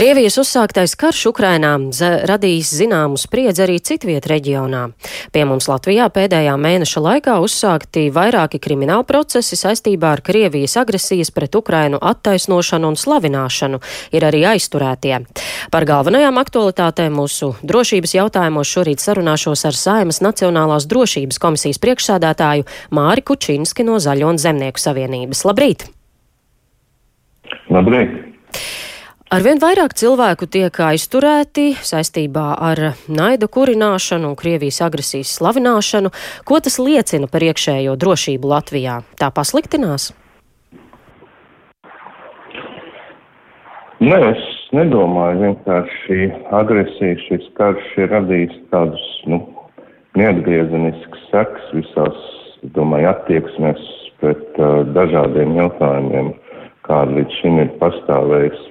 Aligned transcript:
Krievijas 0.00 0.38
uzsāktais 0.40 0.94
karš 0.96 1.26
Ukrainā 1.28 1.74
radījis 2.24 2.70
zināmu 2.78 3.18
spriedzi 3.20 3.60
arī 3.66 3.74
citviet 3.84 4.24
reģionā. 4.30 4.86
Pie 5.28 5.42
mums 5.44 5.66
Latvijā 5.68 6.06
pēdējā 6.08 6.54
mēneša 6.56 7.02
laikā 7.04 7.34
uzsākti 7.44 8.06
vairāki 8.08 8.56
krimināla 8.64 9.04
procesi 9.04 9.58
saistībā 9.60 10.14
ar 10.16 10.22
Krievijas 10.24 10.78
agresijas 10.80 11.28
pret 11.36 11.58
Ukrainu 11.60 12.00
attaisnošanu 12.00 12.94
un 12.94 12.96
slavināšanu, 12.96 13.82
ir 14.16 14.24
arī 14.24 14.40
aizturētie. 14.54 15.20
Par 15.68 15.88
galvenajām 15.92 16.40
aktualitātēm 16.46 17.20
mūsu 17.20 17.52
drošības 17.60 18.16
jautājumos 18.16 18.72
šorīt 18.72 19.04
sarunāšos 19.04 19.68
ar 19.68 19.76
Saimas 19.76 20.24
Nacionālās 20.24 20.88
drošības 20.88 21.44
komisijas 21.44 21.82
priekšsādātāju 21.84 22.64
Māri 22.88 23.20
Kučinski 23.20 23.84
no 23.84 24.00
Zaļo 24.00 24.32
un 24.32 24.40
Zemnieku 24.40 24.80
savienības. 24.80 25.44
Labrīt! 25.44 25.90
Labrīt! 27.68 28.88
Arvien 29.30 29.60
vairāk 29.62 29.92
cilvēku 29.94 30.48
tiek 30.50 30.74
aizturēti 30.82 31.68
saistībā 31.86 32.48
ar 32.66 32.80
naida 33.06 33.46
kurināšanu 33.46 34.32
un 34.32 34.34
Krievijas 34.34 34.80
agresijas 34.82 35.36
slavināšanu. 35.38 36.08
Ko 36.42 36.56
tas 36.58 36.80
liecina 36.82 37.28
par 37.30 37.44
iekšējo 37.46 37.92
drošību 37.94 38.48
Latvijā? 38.50 38.96
Tā 39.22 39.28
pasliktinās? 39.30 40.08
Nē, 44.02 44.18
es 44.32 44.42
nedomāju. 44.74 45.44
Vienkārši 45.44 46.00
šī 46.08 46.26
agresija, 46.58 47.20
šis 47.28 47.46
karš 47.60 47.86
ir 48.02 48.10
radījis 48.10 48.56
tādus 48.74 49.04
nu, 49.30 49.38
neatgriezenisks 50.18 51.22
seks 51.28 51.70
visās, 51.76 52.18
domāju, 52.74 53.12
attieksmēs 53.12 53.86
pret 54.24 54.58
uh, 54.58 54.82
dažādiem 54.98 55.54
jautājumiem, 55.60 56.34
kāda 56.90 57.20
līdz 57.20 57.38
šim 57.44 57.62
ir 57.62 57.72
pastāvējis. 57.78 58.66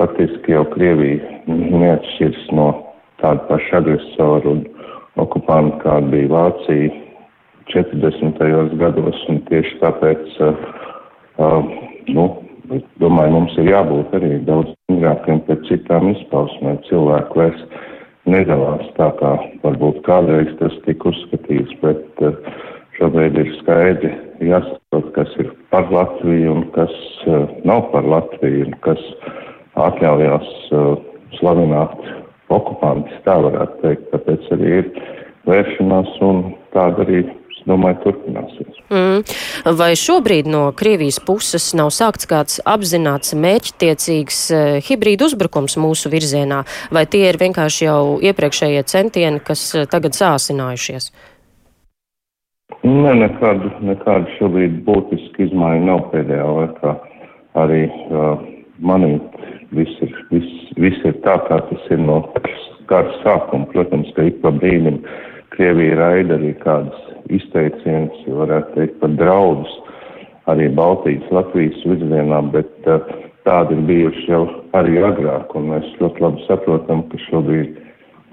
Faktiski 0.00 0.54
jau 0.54 0.62
Krievija 0.72 1.20
neatšķirs 1.44 2.46
no 2.56 2.70
tāda 3.20 3.42
paša 3.50 3.82
agresora 3.82 4.48
un 4.48 4.62
okupanta, 5.20 5.76
kāda 5.82 6.08
bija 6.14 6.30
Vācija 6.30 6.92
40. 7.68 8.78
gados, 8.80 9.18
un 9.28 9.42
tieši 9.50 9.74
tāpēc, 9.82 10.38
uh, 10.46 11.68
nu, 12.16 12.24
domāju, 13.02 13.34
mums 13.34 13.58
ir 13.60 13.68
jābūt 13.74 14.16
arī 14.16 14.30
daudz 14.48 14.72
stingrākiem 14.72 15.42
pret 15.44 15.68
citām 15.68 16.08
izpausmēm. 16.14 16.80
Cilvēku 16.88 17.42
vairs 17.42 17.60
nedalās 18.24 18.88
tā, 18.96 19.10
kā 19.20 19.34
varbūt 19.66 20.00
kādreiz 20.08 20.48
tas 20.62 20.80
tika 20.86 21.12
uzskatīts, 21.12 21.76
bet 21.84 22.24
uh, 22.24 22.40
šobrīd 22.96 23.36
ir 23.44 23.52
skaidri 23.58 24.14
jāsaprot, 24.48 25.12
kas 25.18 25.36
ir 25.44 25.52
par 25.68 25.92
Latviju 25.92 26.56
un 26.56 26.66
kas 26.72 26.96
uh, 27.28 27.44
nav 27.68 27.90
par 27.92 28.08
Latviju 28.08 28.70
un 28.70 28.80
kas 28.88 29.04
uh, 29.20 29.39
atļaujās 29.88 30.48
uh, 30.74 30.94
slavināt 31.38 31.96
okupantus, 32.50 33.20
tā 33.26 33.36
varētu 33.44 33.82
teikt. 33.84 34.08
Tāpēc 34.14 34.48
arī 34.56 34.72
ir 34.80 34.88
vēršanās 35.48 36.16
un 36.26 36.42
tāda 36.74 37.04
arī, 37.04 37.22
es 37.54 37.62
domāju, 37.68 38.00
turpināsies. 38.04 38.78
Mm. 38.90 39.24
Vai 39.78 39.90
šobrīd 39.98 40.50
no 40.50 40.66
Krievijas 40.76 41.20
puses 41.22 41.70
nav 41.78 41.92
sākts 41.94 42.28
kāds 42.30 42.60
apzināts 42.68 43.34
mērķtiecīgs 43.38 44.40
uh, 44.54 44.78
hibrīdu 44.86 45.30
uzbrukums 45.30 45.78
mūsu 45.80 46.12
virzienā, 46.12 46.64
vai 46.94 47.06
tie 47.10 47.26
ir 47.30 47.40
vienkārši 47.40 47.86
jau 47.86 48.02
iepriekšējie 48.24 48.86
centieni, 48.90 49.42
kas 49.44 49.66
uh, 49.76 49.86
tagad 49.90 50.18
sāsinājušies? 50.18 51.12
Nē, 52.80 53.12
nekādu, 53.18 53.68
nekādu 53.84 54.30
šobrīd 54.38 54.80
būtisku 54.86 55.44
izmaiņu 55.44 55.84
nav 55.84 56.06
pēdējā 56.14 56.46
laikā. 56.56 56.94
Arī 57.60 57.82
uh, 57.90 58.46
manīt 58.84 59.40
viss 59.76 60.02
ir, 60.04 60.14
viss, 60.30 60.72
viss 60.80 61.04
ir 61.08 61.16
tā, 61.24 61.36
kā 61.48 61.60
tas 61.68 61.90
ir 61.92 62.00
no 62.02 62.22
kara 62.90 63.12
sākuma. 63.24 63.68
Protams, 63.72 64.10
ka 64.16 64.26
ik 64.28 64.40
pa 64.44 64.52
brīdim 64.56 65.00
Krievija 65.54 65.98
raida 65.98 66.36
arī 66.38 66.54
kādas 66.62 67.06
izteicienas, 67.30 68.22
varētu 68.26 68.76
teikt, 68.76 68.98
par 69.02 69.14
draudus 69.18 69.72
arī 70.50 70.70
Baltijas, 70.74 71.26
Latvijas 71.34 71.78
virzienā, 71.86 72.40
bet 72.54 72.88
uh, 72.90 73.04
tādi 73.46 73.76
ir 73.76 73.84
bijuši 73.90 74.26
jau 74.30 74.42
arī 74.78 74.98
agrāk, 75.04 75.54
un 75.58 75.70
mēs 75.74 75.86
ļoti 76.00 76.24
labi 76.24 76.46
saprotam, 76.46 77.04
ka 77.10 77.20
šobrīd 77.28 77.78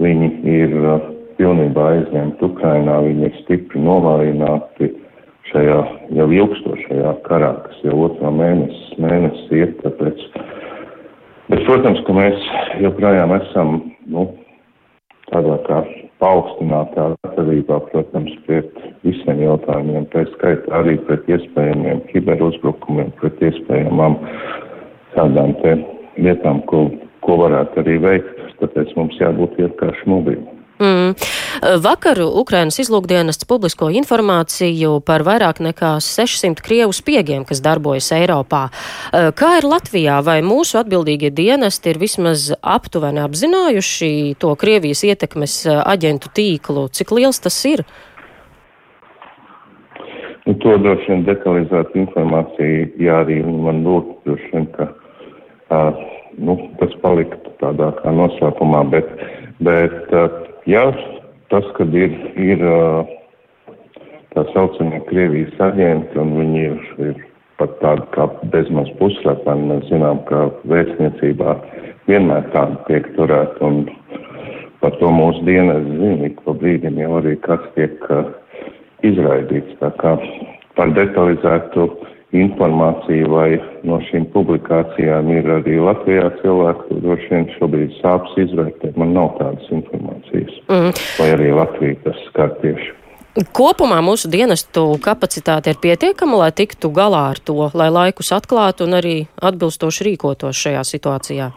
viņi 0.01 0.31
ir 0.53 0.77
uh, 0.81 1.09
pilnībā 1.37 1.89
aizņemti 1.95 2.47
Ukrainā, 2.47 3.01
viņi 3.05 3.27
ir 3.29 3.37
stipri 3.43 3.81
novājināti 3.83 4.91
šajā 5.57 5.81
jau 6.21 6.29
ilgstošajā 6.39 7.17
karā, 7.25 7.51
kas 7.65 7.83
jau 7.87 7.97
otrā 8.05 8.29
mēnesis, 8.29 8.93
mēnesis 9.01 9.57
iet, 9.57 9.77
tāpēc 9.81 10.21
Bet, 11.47 11.61
protams, 11.63 12.01
ka 12.03 12.11
mēs 12.11 12.47
joprojām 12.83 13.31
esam 13.37 13.77
nu, 14.11 14.25
tādā 15.29 15.55
kā 15.63 15.77
paaugstinātā 16.19 17.05
gatavībā, 17.23 17.77
protams, 17.87 18.33
pret 18.43 18.73
visiem 19.07 19.39
jautājumiem, 19.45 20.09
tā 20.11 20.25
skaitā 20.33 20.73
arī 20.81 20.97
pret 21.07 21.29
iespējamiem 21.31 22.03
kiberuzbrukumiem, 22.09 23.13
pret 23.21 23.39
iespējamām 23.47 24.19
tādām 25.15 25.55
lietām, 26.19 26.59
ko, 26.67 26.89
ko 27.23 27.39
varētu 27.45 27.79
arī 27.85 27.95
veikt, 28.03 28.45
tāpēc 28.59 28.91
mums 28.99 29.15
jābūt 29.23 29.55
vienkārši 29.61 30.11
mobiliem. 30.11 30.56
Mm. 30.77 31.13
Vakar 31.81 32.19
Ukrainas 32.21 32.77
izlūkdienests 32.83 33.47
publisko 33.49 33.89
informāciju 33.97 34.99
par 35.05 35.23
vairāk 35.25 35.61
nekā 35.65 35.95
600 36.03 36.61
krievu 36.61 36.93
spiegiem, 36.93 37.47
kas 37.49 37.63
darbojas 37.65 38.11
Eiropā. 38.13 38.67
Kā 39.11 39.49
ir 39.57 39.65
Latvijā, 39.65 40.19
vai 40.25 40.39
mūsu 40.45 40.77
atbildīgie 40.81 41.31
dienesti 41.33 41.93
ir 41.93 42.01
vismaz 42.01 42.51
aptuveni 42.61 43.23
apzinājuši 43.25 44.11
to 44.41 44.53
Krievijas 44.59 45.01
ietekmes 45.07 45.63
aģentu 45.65 46.29
tīklu? 46.37 46.87
Cik 46.93 47.15
liels 47.17 47.41
tas 47.41 47.57
ir? 47.65 47.85
Nu, 50.47 50.53
to 50.63 50.77
droši 50.79 51.09
vien 51.11 51.25
detalizētu 51.27 51.97
informāciju, 52.05 52.83
jā, 53.03 53.17
arī 53.25 53.41
man 53.43 53.81
lūgt, 53.83 54.21
droši 54.23 54.51
vien, 54.53 54.67
ka 54.77 54.85
uh, 54.87 55.97
nu, 56.39 56.55
tas 56.79 56.93
paliktu 57.01 57.51
tādā 57.59 57.89
kā 57.97 58.13
noslēpumā, 58.15 58.85
bet, 58.93 59.09
bet 59.59 60.13
uh, 60.15 60.37
Jā, 60.67 60.83
tas, 61.47 61.63
kad 61.77 61.93
ir, 61.95 62.11
ir 62.35 62.59
tā 64.35 64.43
saucamie 64.51 64.99
Krievijas 65.07 65.55
aģenti, 65.63 66.19
un 66.19 66.33
viņi 66.35 66.63
ir, 66.65 66.81
ir 67.07 67.21
pat 67.61 67.77
tādi 67.79 68.03
kā 68.11 68.25
bezmaz 68.51 68.91
puslepeni, 68.99 69.69
mēs 69.71 69.87
zinām, 69.87 70.19
ka 70.27 70.49
vēstniecībā 70.67 71.55
vienmēr 72.11 72.51
tādi 72.51 72.75
tiek 72.89 73.07
turēti, 73.15 73.63
un 73.63 73.79
par 74.83 74.99
to 74.99 75.13
mūsu 75.13 75.45
dienas 75.47 75.87
zina, 75.87 76.27
ik 76.27 76.43
pa 76.43 76.57
brīdim 76.59 76.99
jau 76.99 77.15
arī 77.21 77.37
kāds 77.47 77.71
tiek 77.79 78.03
izraidīts. 79.07 79.79
Tā 79.79 79.93
kā 80.03 80.17
par 80.75 80.91
detalizētu 80.99 81.87
informāciju 82.35 83.29
vai 83.31 83.49
no 83.87 83.99
šīm 84.09 84.27
publikācijām 84.33 85.29
ir 85.31 85.47
arī 85.57 85.77
Latvijā 85.79 86.27
cilvēki, 86.41 86.99
droši 87.03 87.29
vien 87.31 87.47
šobrīd 87.55 87.93
sāpes 88.01 88.35
izvērtēt. 88.45 88.97
Man 88.99 89.15
nav 89.15 89.37
tādas 89.39 89.69
informācijas. 89.71 90.46
Mm. 90.67 90.93
Vai 91.19 91.27
arī 91.31 91.51
Latvija 91.55 91.99
tas 92.03 92.23
skar 92.29 92.55
tieši. 92.61 92.93
Kopumā 93.53 93.99
mūsu 94.01 94.31
dienestu 94.33 94.95
kapacitāte 95.03 95.69
ir 95.69 95.77
pietiekama, 95.81 96.39
lai 96.41 96.49
tiktu 96.57 96.89
galā 96.89 97.27
ar 97.35 97.39
to, 97.39 97.69
lai 97.77 97.91
laikus 97.93 98.31
atklātu 98.33 98.87
un 98.87 98.97
arī 98.97 99.17
atbilstoši 99.37 100.07
rīkotos 100.09 100.57
šajā 100.57 100.81
situācijā. 100.89 101.51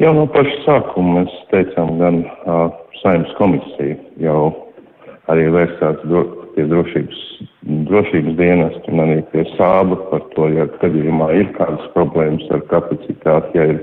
Jau 0.00 0.14
no 0.16 0.24
paša 0.32 0.56
sākuma 0.64 1.20
mēs 1.20 1.34
teicām, 1.52 1.98
gan 2.00 2.22
uh, 2.24 2.72
saimnes 3.02 3.36
komisija 3.36 3.98
jau 4.24 4.40
arī 5.30 5.50
vērsās 5.52 6.00
dro, 6.08 6.24
pie 6.56 6.64
drošības 6.70 7.20
drošības 7.64 8.36
dienestu 8.38 8.92
un 8.92 9.02
arī 9.04 9.20
pie 9.32 9.44
sāba 9.54 9.96
par 10.10 10.24
to, 10.34 10.48
ja 10.52 10.66
gadījumā 10.80 11.30
ir 11.38 11.52
kādas 11.56 11.86
problēmas 11.94 12.44
ar 12.52 12.64
kapacitāti, 12.72 13.58
ja 13.58 13.68
ir 13.72 13.80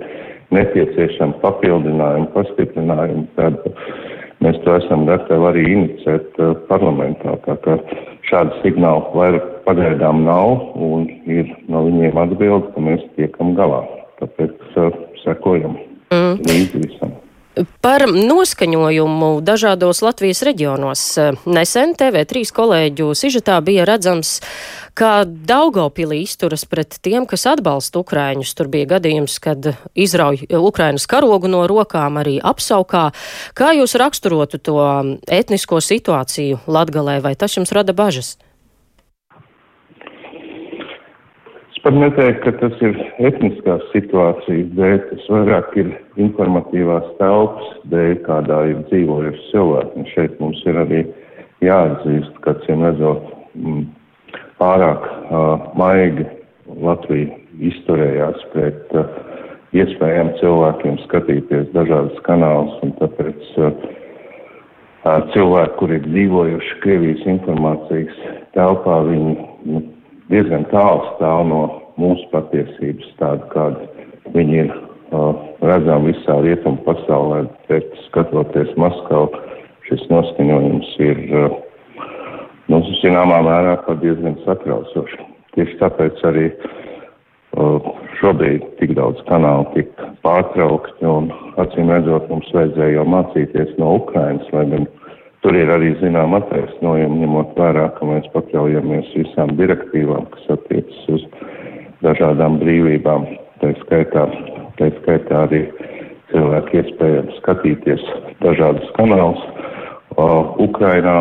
nepieciešama 0.55 1.39
papildinājuma, 1.43 2.29
pastiprinājuma, 2.35 3.25
tad 3.37 3.59
mēs 4.43 4.59
to 4.65 4.75
esam 4.77 5.05
gatavi 5.09 5.49
arī 5.51 5.65
inicēt 5.75 6.39
uh, 6.41 6.53
parlamentā. 6.69 7.37
Tā 7.47 7.57
kā 7.65 7.77
šādu 8.29 8.61
signālu 8.65 9.07
vairāk 9.15 9.49
pagaidām 9.67 10.23
nav 10.27 10.71
un 10.75 11.07
ir 11.29 11.51
no 11.71 11.85
viņiem 11.87 12.19
atbildi, 12.25 12.71
ka 12.75 12.85
mēs 12.89 13.07
tiekam 13.17 13.55
galā. 13.59 13.83
Tāpēc 14.21 14.77
uh, 14.77 15.01
sekojam 15.23 15.77
mm. 16.13 16.39
līdzi 16.49 16.85
visam. 16.85 17.20
Par 17.83 18.05
noskaņojumu 18.07 19.41
dažādos 19.43 19.99
Latvijas 20.05 20.39
reģionos. 20.47 21.01
Nesen 21.51 21.91
TV3 21.99 22.47
kolēģu 22.55 23.09
sižetā 23.17 23.57
bija 23.65 23.83
redzams, 23.89 24.37
kā 24.95 25.25
Daugopilī 25.27 26.21
izturas 26.23 26.63
pret 26.63 26.95
tiem, 27.03 27.25
kas 27.27 27.43
atbalsta 27.51 27.99
Ukraiņus. 27.99 28.53
Tur 28.55 28.71
bija 28.71 28.93
gadījums, 28.93 29.35
kad 29.43 29.73
izrauj 29.91 30.45
Ukrainas 30.47 31.09
karogu 31.11 31.51
no 31.51 31.65
rokām 31.67 32.21
arī 32.23 32.37
apsaukā. 32.39 33.09
Kā 33.57 33.73
jūs 33.75 33.97
raksturotu 33.99 34.61
to 34.63 34.79
etnisko 35.27 35.83
situāciju 35.83 36.63
Latgalē, 36.71 37.19
vai 37.19 37.35
tas 37.35 37.59
jums 37.59 37.75
rada 37.75 37.91
bažas? 37.91 38.37
Pat 41.83 41.95
neteiktu, 41.97 42.43
ka 42.45 42.51
tas 42.59 42.81
ir 42.85 42.97
etniskās 43.27 43.83
situācijas 43.93 44.69
dēļ, 44.77 44.97
tas 45.09 45.27
vairāk 45.33 45.75
ir 45.81 45.91
informatīvās 46.21 47.07
telpas 47.19 47.71
dēļ, 47.93 48.13
kādā 48.25 48.59
ir 48.71 48.83
dzīvojuši 48.89 49.47
cilvēki. 49.51 49.95
Un 49.97 50.09
šeit 50.13 50.37
mums 50.43 50.61
ir 50.69 50.79
arī 50.81 51.01
jāatzīst, 51.65 52.37
ka, 52.45 52.55
cien 52.65 52.85
redzot, 52.85 53.31
mm, 53.57 53.85
pārāk 54.61 55.07
uh, 55.07 55.71
maigi 55.79 56.27
Latvija 56.81 57.39
izturējās 57.71 58.43
pret 58.53 58.93
uh, 58.97 59.07
iespējām 59.77 60.33
cilvēkiem 60.41 60.99
skatīties 61.05 61.71
dažādas 61.75 62.19
kanālus, 62.27 62.77
un 62.85 62.93
tāpēc 62.99 63.49
uh, 63.61 63.71
cilvēki, 65.33 65.77
kuri 65.79 65.97
ir 65.97 66.05
dzīvojuši 66.09 66.77
Krievijas 66.83 67.25
informācijas 67.37 68.21
telpā, 68.57 69.01
viņi 69.07 69.35
nu, 69.71 69.83
diezgan 70.31 70.65
tālu 70.71 71.03
stāv 71.15 71.43
no 71.49 71.61
mūsu 71.99 72.27
patiesības, 72.31 73.09
tāda 73.19 73.47
kāda 73.51 74.31
viņi 74.35 74.59
ir 74.63 74.71
uh, 74.71 75.33
redzami 75.65 76.13
visā 76.13 76.37
rietumu 76.43 76.79
pasaulē, 76.87 77.43
bet 77.69 77.89
skatoties 78.07 78.71
Maskavu, 78.79 79.31
šis 79.89 80.05
noskaņojums 80.11 80.93
ir, 81.03 81.21
uh, 81.35 81.57
nu, 82.71 82.81
zināmā 83.01 83.41
mērā 83.45 83.75
pat 83.87 83.99
diezgan 84.03 84.39
satraucoši. 84.45 85.27
Tieši 85.57 85.77
tāpēc 85.81 86.23
arī 86.29 86.47
uh, 86.51 87.91
šobrīd 88.21 88.63
tik 88.79 88.95
daudz 88.95 89.19
kanālu 89.27 89.67
tika 89.75 90.13
pārtraukti 90.25 91.07
un 91.07 91.31
acīm 91.61 91.91
redzot 91.91 92.29
mums 92.31 92.49
vajadzēja 92.55 93.01
jau 93.01 93.07
mācīties 93.17 93.75
no 93.81 93.97
Ukrainas, 93.99 94.47
lai 94.55 94.67
gan 94.71 94.87
Tur 95.41 95.57
ir 95.57 95.71
arī 95.73 95.95
zinām 95.97 96.35
attaisnojumi, 96.37 97.23
ņemot 97.23 97.55
vērā, 97.57 97.87
ka 97.95 98.05
mēs 98.05 98.27
pakļaujamies 98.35 99.09
visām 99.17 99.55
direktīvām, 99.57 100.27
kas 100.35 100.51
attiecas 100.57 101.07
uz 101.15 101.25
dažādām 102.05 102.59
brīvībām. 102.61 103.25
Tā 103.61 103.71
skaitā, 103.79 104.27
tā 104.77 104.91
skaitā 104.99 105.43
arī 105.47 105.63
cilvēki 106.29 106.81
iespējams 106.83 107.41
skatīties 107.41 108.05
dažādus 108.45 108.93
kanālus. 108.99 109.41
Uh, 110.13 110.53
Ukrainā 110.61 111.17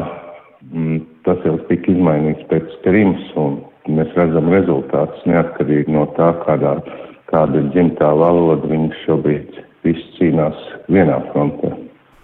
mm, 0.68 1.00
tas 1.24 1.40
jau 1.46 1.56
tika 1.70 1.92
izmainīts 1.94 2.44
pēc 2.52 2.72
Krimas, 2.84 3.24
un 3.40 3.62
mēs 3.88 4.12
redzam 4.20 4.52
rezultātus 4.52 5.28
neatkarīgi 5.30 5.96
no 5.96 6.04
tā, 6.20 6.34
kādā, 6.44 6.76
kāda 7.32 7.62
ir 7.62 7.70
dzimtā 7.72 8.12
valoda, 8.20 8.68
viņš 8.68 9.04
šobrīd 9.06 9.62
viss 9.86 10.16
cīnās 10.18 10.66
vienā 10.92 11.22
frontē. 11.30 11.72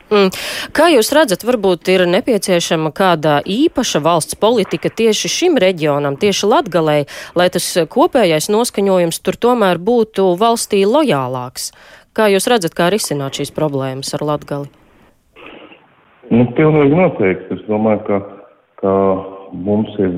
Mm. 0.06 0.30
Kā 0.70 0.86
jūs 0.92 1.10
redzat, 1.14 1.42
varbūt 1.42 1.88
ir 1.90 2.04
nepieciešama 2.06 2.92
kāda 2.94 3.40
īpaša 3.42 3.98
valsts 4.04 4.38
politika 4.38 4.86
tieši 4.86 5.30
šim 5.32 5.58
reģionam, 5.58 6.14
tieši 6.14 6.46
Latgalei, 6.46 7.08
lai 7.34 7.48
tas 7.50 7.66
kopējais 7.90 8.46
noskaņojums 8.54 9.18
tur 9.26 9.38
tomēr 9.42 9.82
būtu 9.82 10.28
valstī 10.38 10.84
lojālāks? 10.86 11.72
Kā 12.14 12.30
jūs 12.30 12.46
redzat, 12.46 12.76
kā 12.78 12.86
risināt 12.94 13.40
šīs 13.40 13.50
problēmas 13.56 14.14
ar 14.14 14.22
Latgali? 14.24 14.70
Nu, 16.30 16.46
pilnīgi 16.54 16.96
noteikti. 16.96 17.58
Es 17.58 17.66
domāju, 17.66 18.06
ka, 18.06 18.20
ka 18.82 18.94
mums 19.52 19.90
ir 19.98 20.14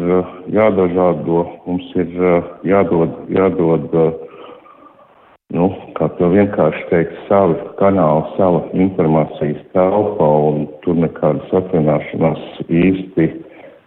jādažādo, 0.52 1.43
mums 1.64 1.88
ir 1.96 2.12
jādod, 2.69 3.17
jādod 3.32 3.88
nu, 3.93 4.28
to 6.19 6.29
vienkārši 6.32 6.85
teikt, 6.91 7.19
savi 7.29 7.56
kanāli, 7.79 8.25
sava 8.37 8.62
informācijas 8.75 9.61
telpa, 9.75 10.29
un 10.50 10.67
tur 10.85 10.99
nekādas 10.99 11.53
atrunāšanās 11.61 12.43
īsti 12.67 13.29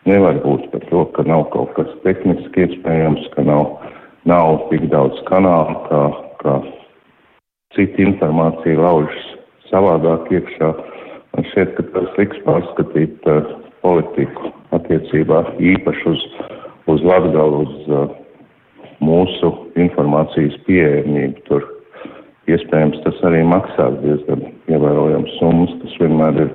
nevar 0.10 0.40
būt 0.44 0.70
par 0.72 0.86
to, 0.90 1.06
ka 1.16 1.26
nav 1.28 1.48
kaut 1.54 1.74
kas 1.78 1.90
tehniski 2.06 2.66
iespējams, 2.66 3.28
ka 3.36 3.46
nav, 3.48 3.76
nav 4.30 4.64
tik 4.72 4.88
daudz 4.94 5.20
kanālu, 5.28 5.76
kā, 5.90 6.02
kā 6.42 6.56
cita 7.76 8.06
informācija 8.08 8.80
laužas 8.80 9.28
savādāk 9.72 10.32
iekšā. 10.32 10.72
Man 11.36 11.48
šķiet, 11.52 11.76
ka 11.78 11.86
tas 11.96 12.18
liks 12.20 12.42
pārskatīt 12.48 13.30
uh, 13.32 13.54
politiku 13.84 14.52
attiecībā 14.76 15.44
īpaši 15.60 16.10
uz, 16.12 16.26
uz 16.92 17.06
Latgalu, 17.08 17.64
uz 17.68 17.92
uh, 17.92 18.18
mūsu 19.04 19.54
informācijas 19.80 20.58
pieejamību. 20.68 21.46
Tur 21.48 21.70
iespējams 22.50 23.04
tas 23.06 23.22
arī 23.28 23.44
maksās 23.46 24.00
diezgan 24.02 24.48
ievērojams 24.72 25.38
summas. 25.40 25.78
Tas 25.84 26.02
vienmēr 26.02 26.44
ir 26.46 26.52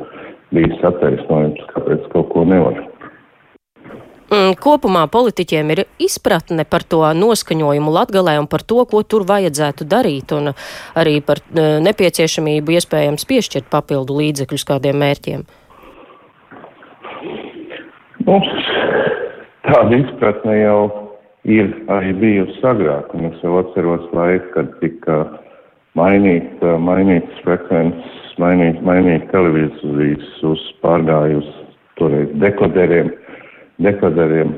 bijis 0.54 0.84
attaisnojums, 0.90 1.64
kāpēc 1.74 2.06
kaut 2.12 2.30
ko 2.34 2.44
nevar. 2.48 2.82
Mm, 4.26 4.56
kopumā 4.58 5.04
politiķiem 5.06 5.68
ir 5.70 5.80
izpratne 6.02 6.64
par 6.66 6.82
to 6.82 7.04
noskaņojumu 7.14 7.92
Latgalē 7.94 8.40
un 8.40 8.48
par 8.50 8.64
to, 8.66 8.80
ko 8.90 9.04
tur 9.06 9.22
vajadzētu 9.28 9.86
darīt, 9.86 10.34
un 10.34 10.50
arī 10.98 11.20
par 11.22 11.38
e, 11.38 11.66
nepieciešamību 11.86 12.74
iespējams 12.74 13.28
piešķirt 13.30 13.70
papildu 13.70 14.18
līdzekļus 14.18 14.66
kādiem 14.66 14.98
mērķiem. 14.98 15.46
Mums 18.26 18.50
tāda 19.68 20.00
izpratne 20.02 20.58
jau 20.58 20.80
ir 21.46 21.70
arī 21.94 22.10
bijusi 22.18 22.66
agrāk, 22.66 23.14
un 23.14 23.30
es 23.30 23.42
jau 23.46 23.60
atceros 23.60 24.10
laiku, 24.10 24.50
kad 24.56 24.74
tika 24.82 25.20
mainīt, 25.96 26.62
mainītas 26.62 27.42
frekvences, 27.44 28.36
mainīt, 28.42 28.80
mainīt 28.86 29.28
televīzijas 29.32 30.44
uz 30.46 30.62
pārgājus 30.84 31.48
toreiz 32.00 32.32
dekoderiem, 32.42 33.10
dekoderiem, 33.84 34.52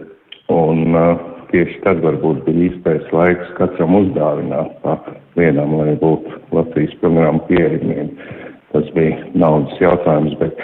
un 0.52 0.98
uh, 0.98 1.20
tieši 1.52 1.80
tad 1.84 2.02
varbūt 2.04 2.42
bija 2.46 2.68
īstais 2.68 3.06
laiks 3.14 3.54
katram 3.58 3.96
uzdāvināt 4.02 4.74
pa 4.84 4.98
vienam, 5.38 5.76
lai 5.80 5.94
būtu 6.00 6.40
Latvijas 6.56 6.94
programma 7.02 7.42
pieejamība. 7.48 8.34
Tas 8.74 8.88
bija 8.92 9.16
naudas 9.32 9.78
jautājums, 9.80 10.34
bet 10.42 10.58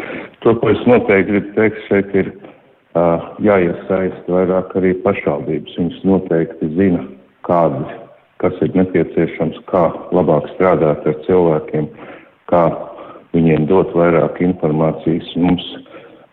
to, 0.45 0.53
ko 0.61 0.73
es 0.75 0.83
noteikti 0.89 1.31
gribu 1.31 1.55
teikt, 1.57 1.79
šeit 1.89 2.11
ir 2.21 2.35
jāiesaist 3.43 4.29
vairāk 4.31 4.75
arī 4.79 4.93
pašvaldības. 5.07 5.79
Viņas 5.81 6.03
noteikti 6.07 6.69
zina, 6.77 7.01
kādi, 7.49 7.87
kas 8.45 8.61
ir 8.61 8.75
nepieciešams, 8.77 9.63
kā 9.71 9.87
labāk 10.13 10.51
strādāt 10.53 11.07
ar 11.09 11.17
cilvēkiem, 11.25 11.89
kā 12.53 12.65
viņiem 13.33 13.65
dot 13.71 13.95
vairāk 13.97 14.43
informācijas. 14.45 15.31
Mums 15.41 15.65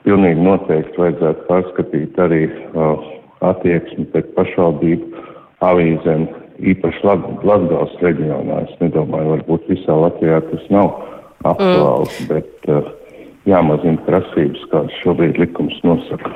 pilnīgi 0.03 0.43
noteikti 0.43 0.99
vajadzētu 0.99 1.47
pārskatīt 1.47 2.19
arī 2.19 2.43
uh, 2.51 3.05
attieksmi 3.47 4.09
pret 4.11 4.33
pašvaldību 4.35 5.23
avīzēm, 5.63 6.27
īpaši 6.73 7.05
Latgales 7.07 7.95
reģionā. 8.03 8.65
Es 8.67 8.75
nedomāju, 8.83 9.37
varbūt 9.37 9.71
visā 9.71 9.95
Latvijā 10.03 10.41
tas 10.51 10.67
nav 10.73 10.91
aktuāls, 11.47 12.17
mm. 12.19 12.27
bet 12.33 12.69
uh, 12.75 12.91
jāmazina 13.49 13.97
prasības, 14.05 14.61
kādas 14.69 14.97
šobrīd 15.01 15.39
likums 15.41 15.79
nosaka. 15.85 16.29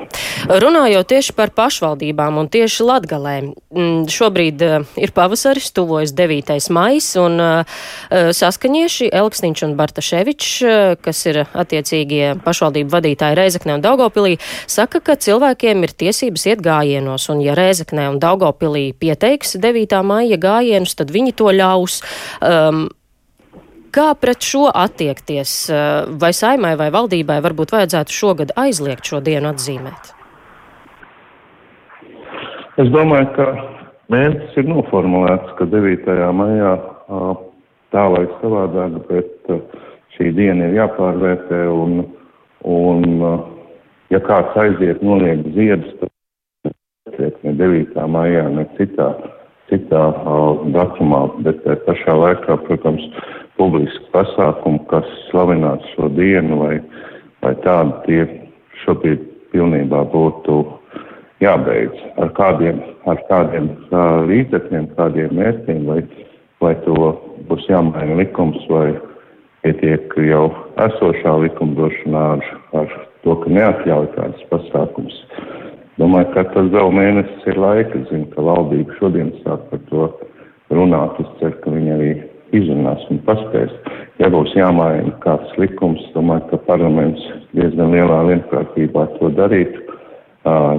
Runājot 0.50 1.09
tieši 1.12 1.35
par 1.38 1.51
pašvaldībām 1.55 2.39
un 2.41 2.50
tieši 2.51 2.85
Latgalē, 2.88 3.35
mm, 3.45 4.07
šobrīd 4.09 4.63
uh, 4.65 4.88
ir 4.97 5.13
pavasaris, 5.15 5.69
tuvojas 5.75 6.15
9. 6.17 6.55
mais, 6.74 7.12
un 7.21 7.38
uh, 7.41 7.77
saskaņieši 8.09 9.12
Elksniņš 9.13 9.65
un 9.67 9.77
Bartaševičs, 9.77 10.51
kas 11.05 11.24
ir 11.29 11.43
attiecīgie 11.45 12.35
pašvaldību 12.45 12.93
vadītāji 12.97 13.38
Reizeknē 13.38 13.77
un 13.77 13.85
Daugopilī, 13.85 14.35
saka, 14.65 15.01
ka 15.03 15.17
cilvēkiem 15.19 15.85
ir 15.85 15.93
tiesības 15.93 16.50
iet 16.50 16.65
gājienos, 16.65 17.29
un 17.33 17.45
ja 17.45 17.55
Reizeknē 17.57 18.09
un 18.09 18.21
Daugopilī 18.24 18.89
pieteiks 18.97 19.57
9. 19.62 20.01
maija 20.05 20.41
gājienus, 20.41 20.97
tad 20.97 21.13
viņi 21.13 21.38
to 21.38 21.53
ļaus. 21.53 22.01
Um, 22.41 22.88
Kā 23.95 24.09
pret 24.19 24.43
šo 24.43 24.65
attiekties? 24.75 25.51
Eh, 25.71 26.09
vai 26.19 26.33
saimai 26.35 26.73
vai 26.75 26.89
valdībai 26.91 27.39
varbūt 27.45 27.71
vajadzētu 27.71 28.11
šogad 28.11 28.51
aizliegt 28.59 29.07
šo 29.07 29.21
dienu 29.23 29.53
atzīmēt? 29.53 30.11
Es 32.75 32.89
domāju, 32.91 33.29
ka 33.37 33.45
mērķis 34.11 34.57
ir 34.59 34.67
noformulēts, 34.67 35.53
ka 35.55 35.67
9. 35.71 36.17
maijā 36.35 36.73
tā 37.95 38.03
vai 38.11 38.25
savādāk, 38.41 38.97
bet 39.07 39.47
šī 40.17 40.33
diena 40.35 40.67
ir 40.67 40.75
jāpārvērtē 40.81 41.61
un, 41.71 42.01
un 42.67 43.05
ja 44.11 44.19
kāds 44.27 44.59
aiziet 44.59 44.99
noliek 45.07 45.47
ziedus, 45.55 45.95
tad 47.15 47.39
ne 47.47 47.55
9. 47.63 47.95
maijā, 48.11 48.43
ne 48.57 48.67
citā, 48.75 49.13
citā 49.75 50.03
datumā, 50.72 51.25
bet 51.44 51.63
pašā 51.86 52.15
laikā, 52.15 52.58
protams, 52.67 53.03
publiski 53.60 54.03
pasākumi, 54.15 54.82
kas 54.91 55.08
slavinātu 55.29 55.91
šo 55.94 56.10
dienu, 56.15 56.60
vai, 56.63 56.75
vai 57.44 57.53
tādi 57.63 57.96
tie 58.08 58.22
šobrīd 58.84 59.24
pilnībā 59.53 60.03
būtu 60.12 60.60
jābeidz. 61.44 62.03
Ar 62.22 62.32
kādiem, 62.36 62.82
ar 63.12 63.20
kādiem 63.29 63.72
uh, 63.89 64.24
līdzekļiem, 64.29 64.89
kādiem 65.00 65.36
mērķiem, 65.39 65.84
vai, 65.89 66.01
vai 66.63 66.75
to 66.86 67.12
būs 67.50 67.67
jāmaina 67.72 68.20
likums, 68.20 68.63
vai 68.72 68.96
pietiek 69.65 70.13
jau 70.27 70.48
esošā 70.86 71.36
likumdošanā 71.46 72.25
ar, 72.38 72.50
ar 72.82 72.98
to, 73.24 73.38
ka 73.41 73.55
neatļauj 73.60 74.12
tādas 74.17 74.48
pasākums. 74.51 75.22
Domāju, 75.99 76.31
ka 76.35 76.45
tas 76.53 76.71
vēl 76.73 76.93
mēnesis 76.95 77.49
ir 77.51 77.59
laika. 77.61 78.01
Zinu, 78.09 78.29
ka 78.33 78.45
valdība 78.45 78.95
šodien 78.99 79.33
sāk 79.43 79.67
par 79.71 79.83
to 79.89 80.07
runāt. 80.73 81.19
Es 81.23 81.31
ceru, 81.41 81.57
ka 81.63 81.73
viņi 81.73 81.93
arī 81.95 82.11
izrunās 82.55 83.03
un 83.11 83.21
paspēs. 83.27 83.73
Ja 84.21 84.29
būs 84.31 84.53
jāmaina 84.55 85.13
kāds 85.23 85.51
likums, 85.61 86.03
domāju, 86.15 86.45
ka 86.51 86.61
parlaments 86.69 87.23
diezgan 87.55 87.95
lielā 87.95 88.21
vienprātībā 88.29 89.07
to 89.17 89.31
darītu. 89.35 89.81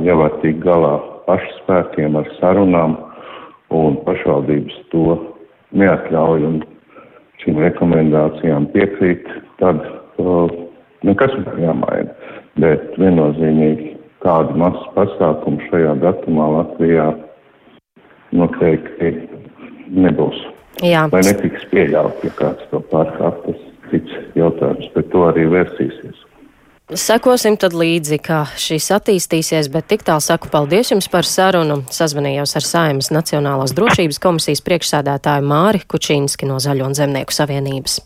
Ja 0.06 0.14
var 0.16 0.36
tikt 0.44 0.62
galā 0.64 0.94
pašspēkiem 1.26 2.16
ar 2.20 2.30
sarunām 2.38 2.96
un 3.74 3.98
pašvaldības 4.06 4.76
to 4.92 5.18
neatļauj 5.76 6.46
un 6.46 6.60
šīm 7.42 7.58
rekomendācijām 7.64 8.68
piekrīt, 8.72 9.26
tad 9.60 9.82
uh, 10.22 10.52
nekas 11.06 11.34
nav 11.42 11.58
jāmaina. 11.60 12.14
Bet 12.62 12.94
viennozīmīgi 12.96 13.90
kādu 14.26 14.58
masu 14.58 14.90
pasākumu 14.96 15.62
šajā 15.70 15.94
datumā 16.02 16.50
Latvijā 16.58 17.06
noteikti 18.34 19.14
nebūs. 19.94 20.42
Jā. 20.84 21.06
Vai 21.12 21.22
netiks 21.24 21.64
pieļaut, 21.70 22.20
ja 22.26 22.32
kāds 22.36 22.66
to 22.72 22.82
pārkāp, 22.90 23.44
tas 23.46 23.66
cits 23.90 24.16
jautājums, 24.36 24.88
bet 24.96 25.12
to 25.14 25.28
arī 25.30 25.46
vērsīsies. 25.54 26.24
Sekosim 26.86 27.56
tad 27.58 27.74
līdzi, 27.74 28.20
kā 28.22 28.44
šis 28.62 28.92
attīstīsies, 28.94 29.66
bet 29.74 29.88
tik 29.90 30.04
tālu 30.06 30.22
saku 30.22 30.46
paldies 30.52 30.92
jums 30.92 31.08
par 31.10 31.26
sarunu. 31.26 31.80
Sazvanījos 31.90 32.54
ar 32.60 32.66
Saimas 32.66 33.10
Nacionālās 33.10 33.74
drošības 33.74 34.20
komisijas 34.22 34.62
priekšsādātāju 34.68 35.48
Māri 35.50 35.82
Kučīnski 35.82 36.46
no 36.46 36.60
Zaļo 36.62 36.86
un 36.86 36.94
Zemnieku 36.94 37.34
savienības. 37.34 37.98